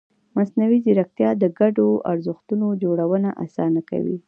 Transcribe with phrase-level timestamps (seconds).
[0.37, 4.17] مصنوعي ځیرکتیا د ګډو ارزښتونو جوړونه اسانه کوي.